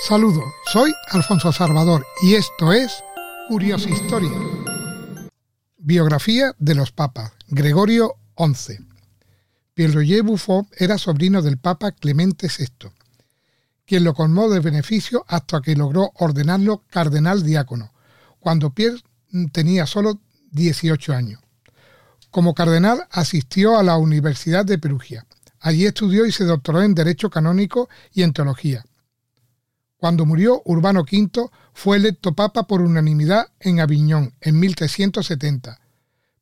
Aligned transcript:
Saludos, 0.00 0.44
soy 0.72 0.94
Alfonso 1.08 1.52
Salvador 1.52 2.06
y 2.22 2.36
esto 2.36 2.72
es 2.72 3.02
Curiosa 3.48 3.90
Historia. 3.90 4.30
Biografía 5.76 6.54
de 6.56 6.76
los 6.76 6.92
papas. 6.92 7.32
Gregorio 7.48 8.14
XI. 8.36 8.78
Pierre 9.74 10.22
Buffon 10.22 10.68
era 10.76 10.98
sobrino 10.98 11.42
del 11.42 11.58
papa 11.58 11.90
Clemente 11.90 12.46
VI, 12.46 12.90
quien 13.86 14.04
lo 14.04 14.14
colmó 14.14 14.48
de 14.48 14.60
beneficio 14.60 15.24
hasta 15.26 15.60
que 15.60 15.74
logró 15.74 16.12
ordenarlo 16.14 16.84
cardenal 16.88 17.42
diácono, 17.42 17.92
cuando 18.38 18.70
Pierre 18.70 19.02
tenía 19.50 19.84
solo 19.84 20.20
18 20.52 21.12
años. 21.12 21.40
Como 22.30 22.54
cardenal 22.54 23.08
asistió 23.10 23.76
a 23.76 23.82
la 23.82 23.96
Universidad 23.96 24.64
de 24.64 24.78
Perugia. 24.78 25.26
Allí 25.58 25.86
estudió 25.86 26.24
y 26.24 26.30
se 26.30 26.44
doctoró 26.44 26.82
en 26.82 26.94
Derecho 26.94 27.30
Canónico 27.30 27.88
y 28.12 28.22
en 28.22 28.32
Teología. 28.32 28.84
Cuando 29.98 30.24
murió 30.24 30.62
Urbano 30.64 31.00
V, 31.00 31.50
fue 31.74 31.96
electo 31.96 32.32
papa 32.32 32.68
por 32.68 32.82
unanimidad 32.82 33.48
en 33.58 33.80
Aviñón 33.80 34.32
en 34.40 34.60
1370, 34.60 35.80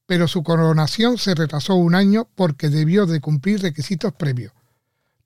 pero 0.04 0.28
su 0.28 0.42
coronación 0.42 1.16
se 1.16 1.34
retrasó 1.34 1.74
un 1.74 1.94
año 1.94 2.28
porque 2.34 2.68
debió 2.68 3.06
de 3.06 3.20
cumplir 3.20 3.62
requisitos 3.62 4.12
previos. 4.12 4.52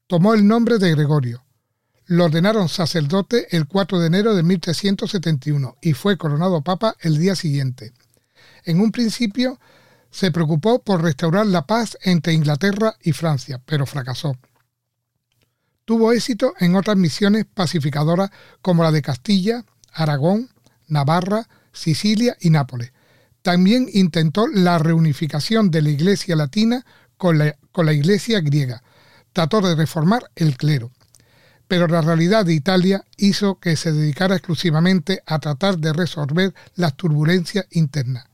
Tomó 0.06 0.34
el 0.34 0.46
nombre 0.46 0.78
de 0.78 0.92
Gregorio. 0.92 1.44
Lo 2.06 2.24
ordenaron 2.24 2.68
sacerdote 2.68 3.48
el 3.56 3.66
4 3.66 3.98
de 3.98 4.06
enero 4.06 4.34
de 4.34 4.44
1371 4.44 5.76
y 5.80 5.92
fue 5.94 6.16
coronado 6.16 6.62
papa 6.62 6.96
el 7.00 7.18
día 7.18 7.34
siguiente. 7.34 7.92
En 8.64 8.80
un 8.80 8.92
principio 8.92 9.58
se 10.10 10.30
preocupó 10.30 10.82
por 10.82 11.02
restaurar 11.02 11.46
la 11.46 11.66
paz 11.66 11.98
entre 12.02 12.32
Inglaterra 12.32 12.94
y 13.02 13.12
Francia, 13.12 13.60
pero 13.64 13.86
fracasó. 13.86 14.36
Tuvo 15.90 16.12
éxito 16.12 16.54
en 16.60 16.76
otras 16.76 16.96
misiones 16.96 17.46
pacificadoras 17.52 18.30
como 18.62 18.84
la 18.84 18.92
de 18.92 19.02
Castilla, 19.02 19.64
Aragón, 19.92 20.48
Navarra, 20.86 21.48
Sicilia 21.72 22.36
y 22.38 22.50
Nápoles. 22.50 22.92
También 23.42 23.88
intentó 23.92 24.46
la 24.46 24.78
reunificación 24.78 25.72
de 25.72 25.82
la 25.82 25.90
Iglesia 25.90 26.36
latina 26.36 26.86
con 27.16 27.38
la, 27.38 27.92
Iglesia 27.92 28.40
griega. 28.40 28.84
Trató 29.32 29.60
de 29.62 29.74
reformar 29.74 30.30
el 30.36 30.56
clero. 30.56 30.92
Pero 31.66 31.88
la 31.88 32.02
realidad 32.02 32.46
de 32.46 32.54
Italia 32.54 33.04
hizo 33.16 33.58
que 33.58 33.74
se 33.74 33.90
dedicara 33.90 34.36
exclusivamente 34.36 35.24
a 35.26 35.40
tratar 35.40 35.78
de 35.78 35.92
resolver 35.92 36.54
las 36.76 36.96
turbulencias 36.96 37.66
internas. 37.72 38.26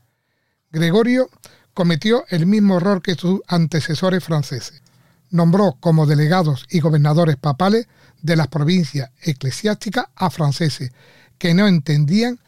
Gregorio 0.69 1.31
cometió 1.73 2.23
el 2.29 2.45
mismo 2.45 2.77
error 2.77 3.01
que 3.01 3.15
sus 3.15 3.41
antecesores 3.47 4.23
franceses 4.23 4.83
nombró 5.29 5.77
como 5.79 6.05
delegados 6.05 6.65
y 6.69 6.79
gobernadores 6.79 7.37
papales 7.37 7.87
de 8.21 8.35
las 8.35 8.47
provincias 8.47 9.11
eclesiásticas 9.21 10.05
a 10.15 10.29
franceses 10.29 10.91
que 11.37 11.53
no 11.53 11.67
entendían 11.67 12.39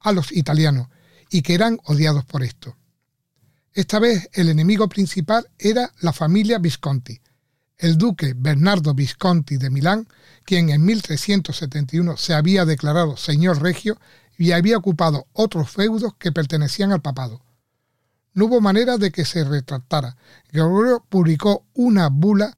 a 0.00 0.12
los 0.12 0.32
italianos 0.32 0.88
y 1.30 1.42
que 1.42 1.54
eran 1.54 1.78
odiados 1.84 2.24
por 2.24 2.42
esto. 2.42 2.76
Esta 3.72 3.98
vez 3.98 4.28
el 4.34 4.48
enemigo 4.48 4.88
principal 4.88 5.48
era 5.58 5.92
la 6.00 6.12
familia 6.12 6.58
Visconti. 6.58 7.20
El 7.78 7.96
duque 7.96 8.34
Bernardo 8.36 8.94
Visconti 8.94 9.56
de 9.56 9.70
Milán, 9.70 10.06
quien 10.44 10.68
en 10.70 10.84
1371 10.84 12.16
se 12.16 12.34
había 12.34 12.64
declarado 12.64 13.16
señor 13.16 13.62
regio 13.62 13.98
y 14.36 14.52
había 14.52 14.76
ocupado 14.76 15.26
otros 15.32 15.70
feudos 15.70 16.14
que 16.18 16.32
pertenecían 16.32 16.92
al 16.92 17.00
papado. 17.00 17.40
No 18.34 18.46
hubo 18.46 18.60
manera 18.60 18.96
de 18.96 19.10
que 19.10 19.24
se 19.24 19.44
retractara. 19.44 20.16
Gregorio 20.50 21.04
publicó 21.08 21.66
una 21.74 22.08
bula, 22.08 22.56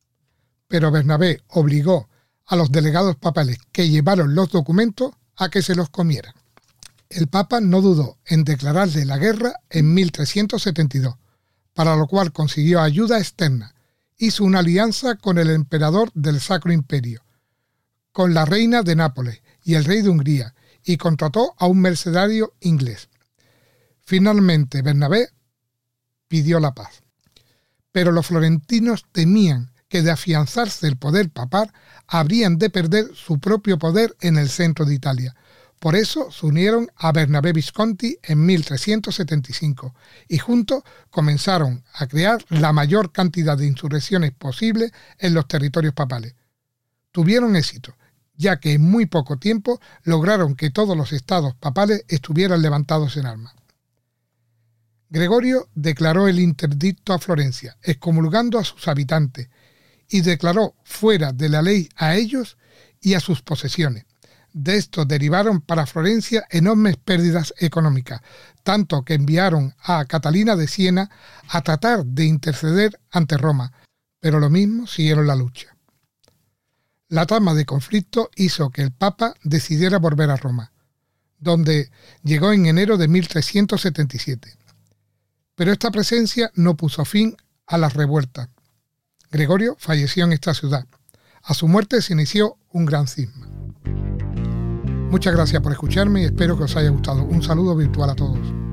pero 0.68 0.90
Bernabé 0.90 1.42
obligó 1.48 2.08
a 2.46 2.56
los 2.56 2.70
delegados 2.70 3.16
papales 3.16 3.58
que 3.72 3.88
llevaron 3.88 4.34
los 4.34 4.50
documentos 4.50 5.12
a 5.36 5.48
que 5.48 5.62
se 5.62 5.74
los 5.74 5.90
comieran. 5.90 6.34
El 7.08 7.28
Papa 7.28 7.60
no 7.60 7.80
dudó 7.80 8.18
en 8.26 8.44
declararle 8.44 9.04
la 9.04 9.18
guerra 9.18 9.54
en 9.70 9.94
1372, 9.94 11.14
para 11.72 11.96
lo 11.96 12.06
cual 12.06 12.32
consiguió 12.32 12.80
ayuda 12.80 13.18
externa. 13.18 13.74
Hizo 14.16 14.44
una 14.44 14.60
alianza 14.60 15.16
con 15.16 15.38
el 15.38 15.50
emperador 15.50 16.10
del 16.14 16.40
Sacro 16.40 16.72
Imperio, 16.72 17.24
con 18.12 18.32
la 18.32 18.44
reina 18.44 18.82
de 18.82 18.94
Nápoles 18.94 19.42
y 19.64 19.74
el 19.74 19.84
rey 19.84 20.02
de 20.02 20.08
Hungría, 20.08 20.54
y 20.84 20.96
contrató 20.98 21.54
a 21.58 21.66
un 21.66 21.80
mercenario 21.80 22.54
inglés. 22.60 23.08
Finalmente, 24.04 24.82
Bernabé 24.82 25.30
pidió 26.28 26.60
la 26.60 26.74
paz. 26.74 27.02
Pero 27.92 28.12
los 28.12 28.26
florentinos 28.26 29.04
temían 29.12 29.72
que 29.88 30.02
de 30.02 30.10
afianzarse 30.10 30.86
el 30.88 30.96
poder 30.96 31.30
papal 31.30 31.72
habrían 32.06 32.58
de 32.58 32.70
perder 32.70 33.14
su 33.14 33.38
propio 33.38 33.78
poder 33.78 34.16
en 34.20 34.38
el 34.38 34.48
centro 34.48 34.84
de 34.84 34.94
Italia. 34.94 35.34
Por 35.78 35.96
eso 35.96 36.30
se 36.30 36.46
unieron 36.46 36.90
a 36.96 37.12
Bernabé 37.12 37.52
Visconti 37.52 38.16
en 38.22 38.46
1375 38.46 39.94
y 40.28 40.38
juntos 40.38 40.82
comenzaron 41.10 41.84
a 41.92 42.06
crear 42.06 42.44
la 42.48 42.72
mayor 42.72 43.12
cantidad 43.12 43.58
de 43.58 43.66
insurrecciones 43.66 44.32
posible 44.32 44.90
en 45.18 45.34
los 45.34 45.46
territorios 45.46 45.94
papales. 45.94 46.34
Tuvieron 47.12 47.54
éxito, 47.54 47.94
ya 48.34 48.58
que 48.58 48.72
en 48.72 48.82
muy 48.82 49.06
poco 49.06 49.36
tiempo 49.36 49.80
lograron 50.02 50.56
que 50.56 50.70
todos 50.70 50.96
los 50.96 51.12
estados 51.12 51.54
papales 51.54 52.04
estuvieran 52.08 52.62
levantados 52.62 53.16
en 53.16 53.26
armas. 53.26 53.54
Gregorio 55.14 55.68
declaró 55.76 56.26
el 56.26 56.40
interdicto 56.40 57.12
a 57.12 57.20
Florencia, 57.20 57.76
excomulgando 57.84 58.58
a 58.58 58.64
sus 58.64 58.88
habitantes, 58.88 59.48
y 60.08 60.22
declaró 60.22 60.74
fuera 60.82 61.30
de 61.30 61.48
la 61.48 61.62
ley 61.62 61.88
a 61.94 62.16
ellos 62.16 62.58
y 63.00 63.14
a 63.14 63.20
sus 63.20 63.40
posesiones. 63.40 64.06
De 64.52 64.76
esto 64.76 65.04
derivaron 65.04 65.60
para 65.60 65.86
Florencia 65.86 66.44
enormes 66.50 66.96
pérdidas 66.96 67.54
económicas, 67.58 68.22
tanto 68.64 69.04
que 69.04 69.14
enviaron 69.14 69.76
a 69.78 70.04
Catalina 70.06 70.56
de 70.56 70.66
Siena 70.66 71.08
a 71.46 71.62
tratar 71.62 72.04
de 72.04 72.24
interceder 72.24 72.98
ante 73.12 73.36
Roma, 73.36 73.70
pero 74.18 74.40
lo 74.40 74.50
mismo 74.50 74.88
siguieron 74.88 75.28
la 75.28 75.36
lucha. 75.36 75.76
La 77.06 77.24
trama 77.26 77.54
de 77.54 77.64
conflicto 77.64 78.30
hizo 78.34 78.70
que 78.70 78.82
el 78.82 78.90
Papa 78.90 79.34
decidiera 79.44 80.00
volver 80.00 80.30
a 80.30 80.36
Roma, 80.36 80.72
donde 81.38 81.92
llegó 82.24 82.50
en 82.52 82.66
enero 82.66 82.96
de 82.96 83.06
1377. 83.06 84.63
Pero 85.54 85.72
esta 85.72 85.90
presencia 85.90 86.50
no 86.54 86.76
puso 86.76 87.04
fin 87.04 87.36
a 87.66 87.78
las 87.78 87.94
revueltas. 87.94 88.48
Gregorio 89.30 89.76
falleció 89.78 90.24
en 90.24 90.32
esta 90.32 90.54
ciudad. 90.54 90.86
A 91.42 91.54
su 91.54 91.68
muerte 91.68 92.02
se 92.02 92.12
inició 92.12 92.56
un 92.72 92.86
gran 92.86 93.06
cisma. 93.06 93.46
Muchas 95.10 95.34
gracias 95.34 95.62
por 95.62 95.72
escucharme 95.72 96.22
y 96.22 96.24
espero 96.24 96.56
que 96.56 96.64
os 96.64 96.76
haya 96.76 96.90
gustado. 96.90 97.22
Un 97.22 97.42
saludo 97.42 97.76
virtual 97.76 98.10
a 98.10 98.14
todos. 98.14 98.63